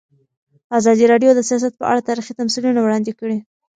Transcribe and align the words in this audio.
ازادي 0.77 1.05
راډیو 1.11 1.31
د 1.35 1.39
سیاست 1.49 1.73
په 1.77 1.85
اړه 1.91 2.05
تاریخي 2.09 2.33
تمثیلونه 2.39 2.79
وړاندې 2.81 3.11
کړي. 3.19 3.37